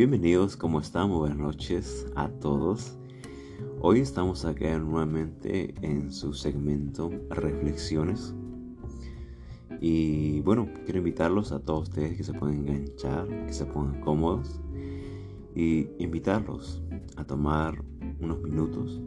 Bienvenidos, 0.00 0.56
¿cómo 0.56 0.80
están? 0.80 1.10
Buenas 1.10 1.36
noches 1.36 2.06
a 2.16 2.30
todos. 2.30 2.96
Hoy 3.82 4.00
estamos 4.00 4.46
acá 4.46 4.78
nuevamente 4.78 5.74
en 5.82 6.10
su 6.10 6.32
segmento 6.32 7.10
Reflexiones. 7.28 8.34
Y 9.78 10.40
bueno, 10.40 10.70
quiero 10.86 11.00
invitarlos 11.00 11.52
a 11.52 11.60
todos 11.60 11.90
ustedes 11.90 12.16
que 12.16 12.24
se 12.24 12.32
puedan 12.32 12.66
enganchar, 12.66 13.28
que 13.44 13.52
se 13.52 13.66
pongan 13.66 14.00
cómodos 14.00 14.62
y 15.54 15.86
invitarlos 15.98 16.82
a 17.16 17.24
tomar 17.24 17.84
unos 18.20 18.40
minutos 18.40 19.02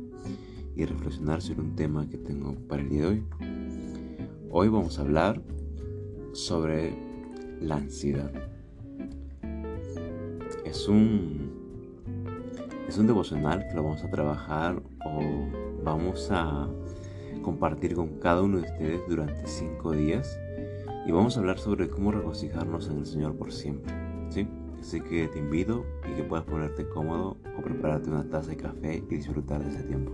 y 0.76 0.86
reflexionar 0.86 1.42
sobre 1.42 1.62
un 1.62 1.76
tema 1.76 2.08
que 2.08 2.20
tengo 2.20 2.54
para 2.68 2.84
el 2.84 2.90
día 2.90 3.02
de 3.02 3.08
hoy. 3.08 3.24
Hoy 4.52 4.68
vamos 4.68 5.00
a 5.00 5.02
hablar 5.02 5.42
sobre 6.34 6.96
la 7.60 7.78
ansiedad. 7.78 8.53
Es 10.74 10.88
un 10.88 11.52
es 12.88 12.98
un 12.98 13.06
devocional 13.06 13.68
que 13.68 13.76
lo 13.76 13.84
vamos 13.84 14.04
a 14.04 14.10
trabajar 14.10 14.82
o 15.06 15.22
vamos 15.84 16.30
a 16.32 16.68
compartir 17.44 17.94
con 17.94 18.18
cada 18.20 18.42
uno 18.42 18.58
de 18.58 18.64
ustedes 18.64 19.02
durante 19.08 19.46
cinco 19.46 19.92
días 19.92 20.40
y 21.06 21.12
vamos 21.12 21.38
a 21.38 21.42
hablar 21.42 21.60
sobre 21.60 21.90
cómo 21.90 22.12
regocijarnos 22.12 22.90
en 22.90 22.98
el 22.98 23.06
Señor 23.06 23.36
por 23.36 23.52
siempre. 23.52 23.94
¿sí? 24.30 24.48
Así 24.80 25.00
que 25.00 25.28
te 25.28 25.38
invito 25.38 25.86
y 26.12 26.16
que 26.16 26.24
puedas 26.24 26.46
ponerte 26.46 26.90
cómodo 26.90 27.38
o 27.56 27.62
prepararte 27.62 28.10
una 28.10 28.28
taza 28.28 28.50
de 28.50 28.58
café 28.58 28.96
y 28.96 29.16
disfrutar 29.16 29.64
de 29.64 29.70
ese 29.70 29.84
tiempo. 29.84 30.12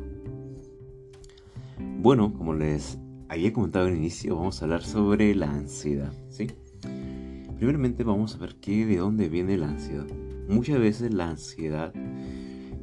Bueno, 2.01 2.33
como 2.33 2.53
les 2.53 2.99
había 3.29 3.53
comentado 3.53 3.87
al 3.87 3.95
inicio, 3.95 4.35
vamos 4.35 4.61
a 4.61 4.65
hablar 4.65 4.83
sobre 4.83 5.33
la 5.35 5.49
ansiedad. 5.49 6.11
¿sí? 6.27 6.47
Primeramente 7.59 8.05
vamos 8.05 8.35
a 8.35 8.37
ver 8.37 8.55
qué, 8.55 8.85
de 8.85 8.95
dónde 8.95 9.27
viene 9.27 9.57
la 9.57 9.67
ansiedad. 9.67 10.07
Muchas 10.47 10.79
veces 10.79 11.13
la 11.13 11.29
ansiedad 11.29 11.91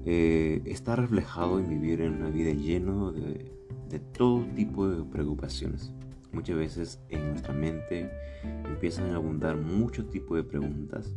eh, 0.04 0.60
está 0.66 0.96
reflejado 0.96 1.58
en 1.58 1.70
vivir 1.70 2.02
en 2.02 2.16
una 2.16 2.28
vida 2.28 2.52
llena 2.52 3.10
de, 3.10 3.50
de 3.88 3.98
todo 3.98 4.44
tipo 4.54 4.86
de 4.86 5.02
preocupaciones. 5.02 5.94
Muchas 6.30 6.56
veces 6.56 7.00
en 7.08 7.30
nuestra 7.30 7.54
mente 7.54 8.10
empiezan 8.66 9.12
a 9.12 9.16
abundar 9.16 9.56
mucho 9.56 10.04
tipo 10.04 10.36
de 10.36 10.44
preguntas 10.44 11.16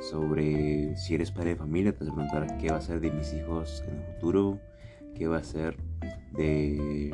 sobre 0.00 0.96
si 0.96 1.16
eres 1.16 1.30
padre 1.30 1.50
de 1.50 1.56
familia, 1.56 1.92
te 1.92 1.98
vas 1.98 2.08
a 2.08 2.14
preguntar 2.14 2.56
qué 2.56 2.70
va 2.70 2.78
a 2.78 2.80
ser 2.80 3.00
de 3.00 3.10
mis 3.10 3.34
hijos 3.34 3.84
en 3.86 3.98
el 3.98 4.04
futuro, 4.14 4.58
qué 5.14 5.28
va 5.28 5.36
a 5.36 5.44
ser 5.44 5.76
de, 6.32 7.12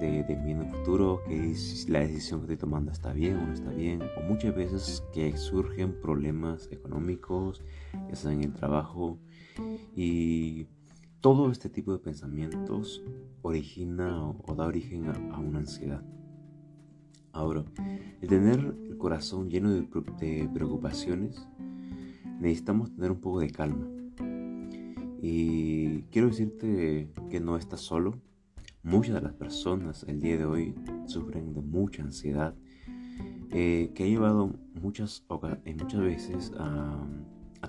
de, 0.00 0.24
de 0.24 0.36
mí 0.36 0.54
futuro, 0.70 1.22
que 1.26 1.54
si 1.54 1.90
la 1.90 2.00
decisión 2.00 2.40
que 2.40 2.44
estoy 2.44 2.56
tomando 2.56 2.92
está 2.92 3.12
bien 3.12 3.36
o 3.36 3.46
no 3.46 3.52
está 3.52 3.70
bien, 3.70 4.02
o 4.02 4.20
muchas 4.22 4.54
veces 4.54 5.04
que 5.12 5.36
surgen 5.36 6.00
problemas 6.00 6.68
económicos, 6.72 7.62
ya 8.08 8.16
sea 8.16 8.32
en 8.32 8.44
el 8.44 8.52
trabajo, 8.52 9.18
y 9.94 10.66
todo 11.20 11.50
este 11.50 11.68
tipo 11.68 11.92
de 11.92 11.98
pensamientos 11.98 13.02
origina 13.42 14.26
o, 14.26 14.54
da 14.54 14.66
origen 14.66 15.08
a, 15.08 15.38
una 15.38 15.58
ansiedad. 15.58 16.02
Ahora, 17.32 17.64
el 18.20 18.28
tener 18.28 18.58
el 18.58 18.96
corazón 18.98 19.50
lleno 19.50 19.70
de 19.70 19.82
preocupaciones, 20.52 21.46
necesitamos 22.40 22.92
tener 22.92 23.10
un 23.10 23.20
poco 23.20 23.40
de 23.40 23.50
calma. 23.50 23.86
Y 25.22 26.02
quiero 26.04 26.28
decirte 26.28 27.12
que 27.30 27.40
no 27.40 27.56
estás 27.56 27.80
solo. 27.80 28.18
Muchas 28.82 29.16
de 29.16 29.20
las 29.20 29.34
personas 29.34 30.04
el 30.08 30.20
día 30.20 30.38
de 30.38 30.46
hoy 30.46 30.74
sufren 31.04 31.52
de 31.52 31.60
mucha 31.60 32.02
ansiedad 32.02 32.54
eh, 33.50 33.90
que 33.94 34.04
ha 34.04 34.06
llevado 34.06 34.54
muchas, 34.72 35.22
muchas 35.28 36.00
veces 36.00 36.52
a, 36.58 37.06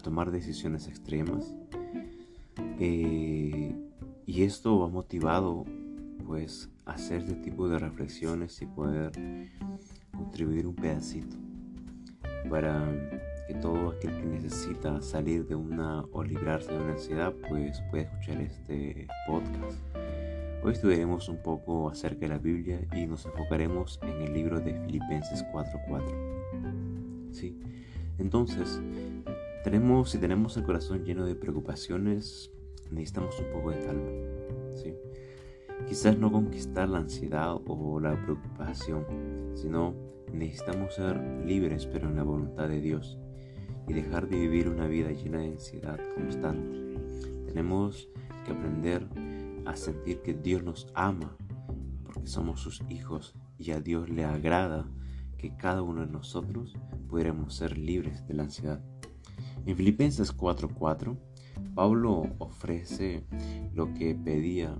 tomar 0.02 0.32
decisiones 0.32 0.88
extremas 0.88 1.54
eh, 2.80 3.76
y 4.26 4.44
esto 4.44 4.80
va 4.80 4.88
motivado 4.88 5.66
pues 6.26 6.72
hacer 6.86 7.20
este 7.20 7.36
tipo 7.36 7.68
de 7.68 7.78
reflexiones 7.78 8.62
y 8.62 8.66
poder 8.66 9.12
contribuir 10.18 10.66
un 10.66 10.76
pedacito 10.76 11.36
para 12.50 12.90
que 13.48 13.54
todo 13.56 13.90
aquel 13.90 14.16
que 14.18 14.26
necesita 14.26 15.02
salir 15.02 15.46
de 15.46 15.56
una 15.56 16.04
o 16.14 16.24
librarse 16.24 16.72
de 16.72 16.80
una 16.80 16.94
ansiedad 16.94 17.34
pues 17.50 17.82
pueda 17.92 18.06
escuchar 18.06 18.42
este 18.42 19.08
podcast. 19.28 19.91
Hoy 20.64 20.74
estudiaremos 20.74 21.28
un 21.28 21.38
poco 21.38 21.90
acerca 21.90 22.20
de 22.20 22.28
la 22.28 22.38
Biblia 22.38 22.88
y 22.94 23.08
nos 23.08 23.26
enfocaremos 23.26 24.00
en 24.04 24.22
el 24.22 24.32
libro 24.32 24.60
de 24.60 24.80
Filipenses 24.86 25.44
4:4. 25.52 27.32
¿Sí? 27.32 27.60
Entonces, 28.20 28.80
tenemos, 29.64 30.12
si 30.12 30.20
tenemos 30.20 30.56
el 30.58 30.64
corazón 30.64 31.04
lleno 31.04 31.26
de 31.26 31.34
preocupaciones, 31.34 32.52
necesitamos 32.92 33.40
un 33.40 33.52
poco 33.52 33.72
de 33.72 33.80
calma. 33.80 34.12
¿sí? 34.76 34.94
Quizás 35.88 36.20
no 36.20 36.32
conquistar 36.32 36.88
la 36.90 37.00
ansiedad 37.00 37.56
o 37.66 38.00
la 38.00 38.22
preocupación, 38.24 39.04
sino 39.56 39.96
necesitamos 40.32 40.94
ser 40.94 41.20
libres 41.44 41.88
pero 41.88 42.08
en 42.08 42.18
la 42.18 42.24
voluntad 42.24 42.70
de 42.70 42.82
Dios 42.82 43.18
y 43.88 43.94
dejar 43.94 44.30
de 44.30 44.38
vivir 44.38 44.70
una 44.70 44.86
vida 44.86 45.12
llena 45.12 45.40
de 45.40 45.54
ansiedad 45.54 46.00
constante. 46.14 47.00
Tenemos 47.48 48.10
que 48.46 48.52
aprender 48.52 49.08
a 49.72 49.76
sentir 49.76 50.22
que 50.22 50.34
Dios 50.34 50.64
nos 50.64 50.88
ama 50.94 51.36
porque 52.04 52.28
somos 52.28 52.60
sus 52.60 52.82
hijos 52.90 53.36
y 53.58 53.72
a 53.72 53.80
Dios 53.80 54.10
le 54.10 54.26
agrada 54.26 54.86
que 55.38 55.56
cada 55.56 55.82
uno 55.82 56.06
de 56.06 56.12
nosotros 56.12 56.76
pudiéramos 57.08 57.56
ser 57.56 57.78
libres 57.78 58.28
de 58.28 58.34
la 58.34 58.44
ansiedad. 58.44 58.84
En 59.66 59.76
Filipenses 59.76 60.36
4:4 60.36 61.18
Pablo 61.74 62.28
ofrece 62.40 63.24
lo 63.74 63.94
que 63.94 64.14
pedía 64.14 64.78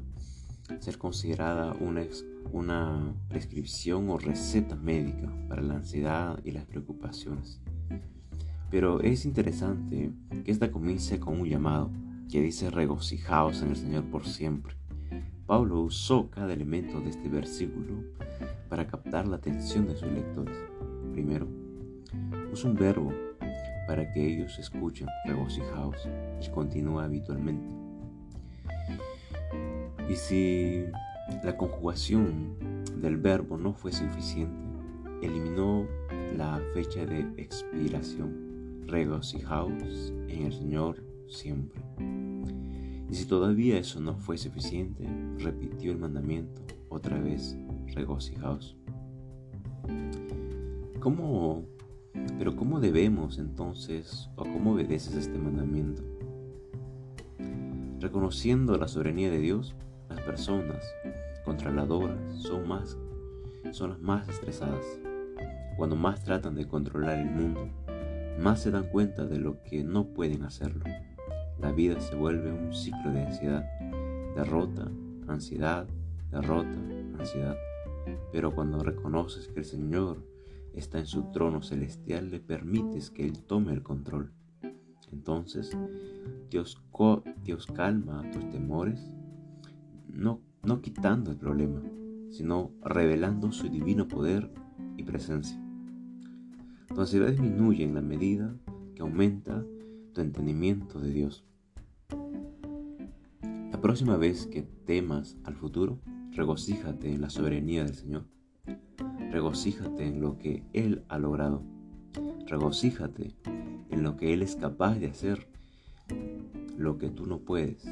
ser 0.80 0.98
considerada 0.98 1.74
una, 1.80 2.06
una 2.52 3.14
prescripción 3.30 4.10
o 4.10 4.18
receta 4.18 4.76
médica 4.76 5.32
para 5.48 5.62
la 5.62 5.76
ansiedad 5.76 6.40
y 6.44 6.52
las 6.52 6.66
preocupaciones. 6.66 7.62
Pero 8.70 9.02
es 9.02 9.26
interesante 9.26 10.14
que 10.44 10.52
esta 10.52 10.72
comience 10.72 11.20
con 11.20 11.40
un 11.42 11.48
llamado 11.48 11.92
que 12.30 12.42
dice 12.42 12.70
regocijaos 12.70 13.62
en 13.62 13.70
el 13.70 13.76
Señor 13.76 14.06
por 14.06 14.26
siempre. 14.26 14.81
Pablo 15.52 15.82
usó 15.82 16.30
cada 16.30 16.54
elemento 16.54 17.02
de 17.02 17.10
este 17.10 17.28
versículo 17.28 18.06
para 18.70 18.88
captar 18.88 19.28
la 19.28 19.36
atención 19.36 19.86
de 19.86 19.98
sus 19.98 20.10
lectores. 20.10 20.56
Primero, 21.12 21.46
usa 22.54 22.70
un 22.70 22.78
verbo 22.78 23.12
para 23.86 24.10
que 24.14 24.26
ellos 24.26 24.58
escuchen 24.58 25.10
regocijaos 25.26 26.08
y 26.42 26.50
continúa 26.52 27.04
habitualmente. 27.04 27.68
Y 30.08 30.16
si 30.16 30.86
la 31.44 31.58
conjugación 31.58 32.56
del 33.02 33.18
verbo 33.18 33.58
no 33.58 33.74
fue 33.74 33.92
suficiente, 33.92 34.56
eliminó 35.22 35.86
la 36.38 36.62
fecha 36.74 37.06
de 37.06 37.28
expiración, 37.36 38.86
regocijaos 38.88 40.14
en 40.30 40.46
el 40.46 40.54
Señor 40.54 41.04
siempre. 41.28 41.82
Y 43.12 43.16
si 43.16 43.26
todavía 43.26 43.78
eso 43.78 44.00
no 44.00 44.16
fue 44.16 44.38
suficiente, 44.38 45.06
repitió 45.38 45.92
el 45.92 45.98
mandamiento 45.98 46.62
otra 46.88 47.20
vez, 47.20 47.58
regocijaos. 47.94 48.78
¿Cómo 51.02 51.66
pero 52.38 52.56
¿cómo 52.56 52.80
debemos 52.80 53.38
entonces 53.38 54.30
o 54.36 54.44
cómo 54.44 54.74
obedeces 54.74 55.16
este 55.16 55.38
mandamiento? 55.38 56.04
Reconociendo 58.00 58.78
la 58.78 58.88
soberanía 58.88 59.30
de 59.30 59.40
Dios, 59.40 59.76
las 60.10 60.22
personas 60.22 60.84
controladoras 61.44 62.18
son 62.42 62.68
más 62.68 62.98
son 63.72 63.92
las 63.92 64.00
más 64.00 64.28
estresadas. 64.30 64.86
Cuando 65.78 65.96
más 65.96 66.24
tratan 66.24 66.56
de 66.56 66.68
controlar 66.68 67.20
el 67.20 67.30
mundo, 67.30 67.70
más 68.40 68.62
se 68.62 68.72
dan 68.72 68.88
cuenta 68.88 69.26
de 69.26 69.38
lo 69.38 69.62
que 69.64 69.84
no 69.84 70.08
pueden 70.08 70.44
hacerlo. 70.44 70.84
La 71.62 71.72
vida 71.72 72.00
se 72.02 72.16
vuelve 72.16 72.52
un 72.52 72.74
ciclo 72.74 73.12
de 73.12 73.24
ansiedad, 73.24 73.64
derrota, 74.36 74.92
ansiedad, 75.28 75.88
derrota, 76.32 76.78
ansiedad. 77.20 77.56
Pero 78.32 78.54
cuando 78.56 78.80
reconoces 78.80 79.48
que 79.48 79.60
el 79.60 79.66
Señor 79.66 80.26
está 80.74 81.00
en 81.00 81.06
su 81.06 81.32
trono 81.32 81.62
celestial, 81.62 82.32
le 82.32 82.40
permites 82.40 83.12
que 83.12 83.26
Él 83.26 83.44
tome 83.44 83.74
el 83.74 83.84
control. 83.84 84.32
Entonces, 85.12 85.78
Dios, 86.50 86.82
Dios 87.44 87.68
calma 87.68 88.24
tus 88.32 88.50
temores, 88.50 89.14
no, 90.08 90.40
no 90.64 90.82
quitando 90.82 91.32
el 91.32 91.38
problema, 91.38 91.82
sino 92.30 92.72
revelando 92.84 93.52
su 93.52 93.70
divino 93.70 94.08
poder 94.08 94.52
y 94.98 95.04
presencia. 95.04 95.62
Tu 96.88 97.00
ansiedad 97.00 97.30
disminuye 97.30 97.84
en 97.84 97.94
la 97.94 98.02
medida 98.02 98.56
que 98.96 99.02
aumenta 99.02 99.64
tu 100.14 100.22
entendimiento 100.22 101.00
de 101.00 101.12
Dios. 101.12 101.46
La 103.82 103.88
próxima 103.88 104.16
vez 104.16 104.46
que 104.46 104.62
temas 104.62 105.38
al 105.44 105.56
futuro, 105.56 106.00
regocíjate 106.34 107.12
en 107.12 107.22
la 107.22 107.32
soberanía 107.32 107.84
del 107.84 107.96
Señor 107.96 108.26
regocíjate 109.32 110.06
en 110.06 110.22
lo 110.22 110.38
que 110.38 110.64
Él 110.74 111.04
ha 111.08 111.18
logrado. 111.18 111.64
Regocíjate 112.46 113.36
en 113.90 114.04
lo 114.04 114.18
que 114.18 114.34
Él 114.34 114.44
es 114.44 114.56
capaz 114.56 115.00
de 115.00 115.08
hacer, 115.08 115.48
lo 116.78 116.98
que 116.98 117.10
tú 117.10 117.26
no 117.26 117.40
puedes. 117.40 117.84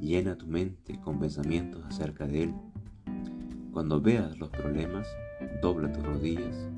Llena 0.00 0.36
tu 0.36 0.46
mente 0.46 0.98
con 1.00 1.20
pensamientos 1.20 1.84
acerca 1.84 2.26
de 2.26 2.44
Él. 2.44 2.54
Cuando 3.70 4.00
veas 4.00 4.38
los 4.38 4.50
problemas, 4.50 5.06
dobla 5.60 5.92
tus 5.92 6.04
rodillas. 6.04 6.68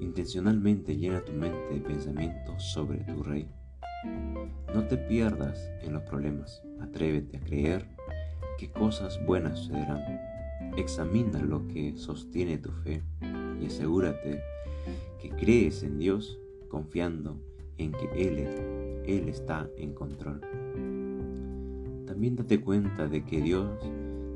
Intencionalmente 0.00 0.96
llena 0.96 1.24
tu 1.24 1.32
mente 1.32 1.74
de 1.74 1.80
pensamientos 1.80 2.62
sobre 2.62 2.98
tu 2.98 3.22
Rey. 3.22 3.48
No 4.74 4.86
te 4.86 4.96
pierdas 4.96 5.70
en 5.82 5.92
los 5.94 6.02
problemas. 6.02 6.62
Atrévete 6.80 7.38
a 7.38 7.40
creer 7.40 7.86
que 8.58 8.70
cosas 8.70 9.18
buenas 9.24 9.58
sucederán. 9.58 10.20
Examina 10.76 11.40
lo 11.40 11.66
que 11.68 11.96
sostiene 11.96 12.58
tu 12.58 12.70
fe 12.72 13.02
y 13.60 13.66
asegúrate 13.66 14.42
que 15.20 15.30
crees 15.30 15.82
en 15.82 15.98
Dios 15.98 16.38
confiando 16.68 17.40
en 17.78 17.92
que 17.92 18.08
Él, 18.14 19.04
Él 19.06 19.28
está 19.28 19.68
en 19.76 19.94
control. 19.94 20.40
También 22.06 22.36
date 22.36 22.60
cuenta 22.60 23.08
de 23.08 23.24
que 23.24 23.40
Dios 23.40 23.68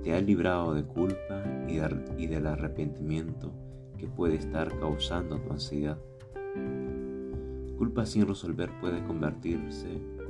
te 0.02 0.14
ha 0.14 0.20
librado 0.20 0.74
de 0.74 0.84
culpa 0.84 1.44
y, 1.68 1.78
y 2.22 2.26
del 2.26 2.46
arrepentimiento 2.46 3.52
que 3.98 4.06
puede 4.06 4.36
estar 4.36 4.78
causando 4.78 5.38
tu 5.40 5.52
ansiedad. 5.52 5.98
Culpa 7.80 8.04
sin 8.04 8.26
resolver 8.28 8.70
puede 8.78 9.02
convertirse, 9.04 9.88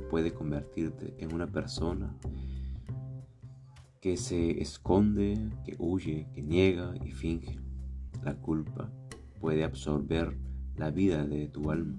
puede 0.09 0.33
convertirte 0.33 1.13
en 1.17 1.33
una 1.33 1.47
persona 1.47 2.15
que 3.99 4.15
se 4.15 4.61
esconde, 4.61 5.37
que 5.65 5.75
huye, 5.77 6.29
que 6.33 6.43
niega 6.43 6.93
y 7.03 7.11
finge. 7.11 7.59
La 8.23 8.35
culpa 8.35 8.89
puede 9.41 9.65
absorber 9.65 10.37
la 10.77 10.91
vida 10.91 11.25
de 11.25 11.49
tu 11.49 11.71
alma, 11.71 11.97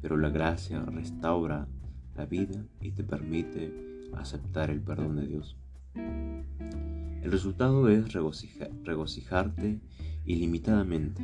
pero 0.00 0.16
la 0.16 0.30
gracia 0.30 0.80
restaura 0.84 1.66
la 2.14 2.24
vida 2.24 2.64
y 2.80 2.92
te 2.92 3.02
permite 3.02 3.74
aceptar 4.12 4.70
el 4.70 4.80
perdón 4.80 5.16
de 5.16 5.26
Dios. 5.26 5.56
El 5.96 7.32
resultado 7.32 7.88
es 7.88 8.12
regocijarte 8.12 9.80
ilimitadamente, 10.24 11.20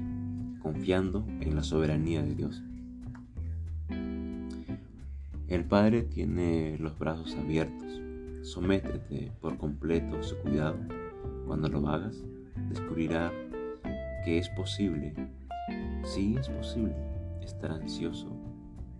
confiando 0.60 1.24
en 1.38 1.54
la 1.54 1.62
soberanía 1.62 2.24
de 2.24 2.34
Dios. 2.34 2.64
El 5.48 5.64
Padre 5.64 6.02
tiene 6.02 6.76
los 6.80 6.98
brazos 6.98 7.36
abiertos. 7.36 8.00
Sométete 8.42 9.30
por 9.40 9.56
completo 9.56 10.18
a 10.18 10.22
su 10.24 10.36
cuidado. 10.38 10.76
Cuando 11.46 11.68
lo 11.68 11.86
hagas, 11.88 12.24
descubrirás 12.68 13.32
que 14.24 14.38
es 14.38 14.48
posible, 14.50 15.14
sí 16.02 16.34
es 16.36 16.48
posible, 16.48 16.96
estar 17.44 17.70
ansioso 17.70 18.28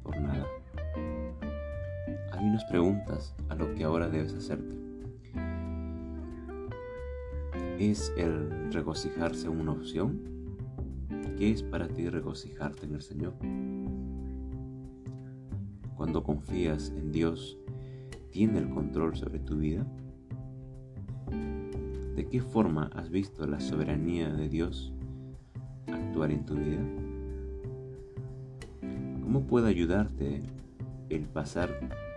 por 0.05 0.17
nada. 0.21 0.47
Hay 2.31 2.45
unas 2.45 2.65
preguntas 2.67 3.35
a 3.49 3.57
lo 3.57 3.75
que 3.75 3.83
ahora 3.83 4.09
debes 4.09 4.33
hacerte. 4.33 4.77
¿Es 7.81 8.13
el 8.17 8.73
regocijarse 8.73 9.49
una 9.49 9.73
opción? 9.73 10.21
¿Qué 11.37 11.51
es 11.51 11.65
para 11.65 11.89
ti 11.89 12.09
regocijarte 12.09 12.87
en 12.87 12.95
el 12.95 13.03
Señor? 13.03 13.35
Cuando 15.97 16.23
confías 16.23 16.93
en 16.97 17.11
Dios, 17.11 17.59
¿tiene 18.31 18.59
el 18.59 18.69
control 18.69 19.17
sobre 19.17 19.39
tu 19.39 19.57
vida? 19.57 19.87
¿De 22.15 22.27
qué 22.29 22.41
forma 22.41 22.91
has 22.95 23.11
visto 23.11 23.47
la 23.47 23.61
soberanía 23.61 24.29
de 24.29 24.49
Dios 24.49 24.93
en 26.25 26.47
tu 26.47 26.55
vida? 26.55 26.83
¿Cómo 29.23 29.47
puede 29.47 29.69
ayudarte 29.69 30.43
el 31.09 31.25
pasar 31.25 31.69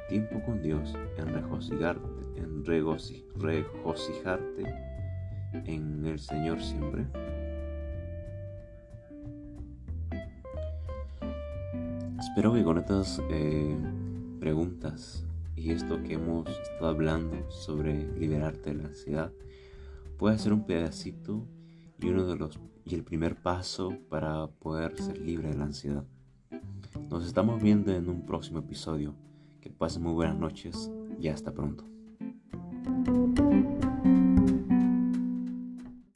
tiempo 0.07 0.41
con 0.45 0.61
Dios 0.61 0.93
en 1.17 1.27
regocijarte, 1.33 2.09
en 2.37 2.65
regocijarte 2.65 4.63
en 5.53 6.05
el 6.05 6.19
Señor 6.19 6.61
siempre? 6.61 7.07
Espero 12.39 12.53
que 12.53 12.63
con 12.63 12.77
estas 12.77 13.21
eh, 13.31 13.77
preguntas 14.39 15.25
y 15.57 15.71
esto 15.71 16.01
que 16.01 16.13
hemos 16.13 16.47
estado 16.47 16.87
hablando 16.87 17.51
sobre 17.51 18.07
liberarte 18.17 18.69
de 18.69 18.81
la 18.81 18.87
ansiedad 18.87 19.33
pueda 20.17 20.37
ser 20.37 20.53
un 20.53 20.65
pedacito 20.65 21.45
y 21.99 22.07
uno 22.07 22.25
de 22.27 22.37
los 22.37 22.57
y 22.85 22.95
el 22.95 23.03
primer 23.03 23.35
paso 23.35 23.93
para 24.07 24.47
poder 24.47 24.97
ser 25.01 25.17
libre 25.17 25.49
de 25.49 25.57
la 25.57 25.65
ansiedad. 25.65 26.05
Nos 27.09 27.27
estamos 27.27 27.61
viendo 27.61 27.91
en 27.91 28.07
un 28.07 28.25
próximo 28.25 28.59
episodio. 28.59 29.15
Que 29.59 29.69
pasen 29.69 30.03
muy 30.03 30.13
buenas 30.13 30.37
noches 30.37 30.89
y 31.19 31.27
hasta 31.27 31.51
pronto. 31.51 31.83